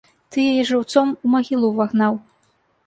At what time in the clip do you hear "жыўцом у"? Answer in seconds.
0.69-1.33